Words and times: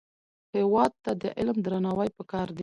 هېواد 0.55 0.91
ته 1.03 1.11
د 1.21 1.23
علم 1.37 1.57
درناوی 1.65 2.09
پکار 2.17 2.47
دی 2.55 2.59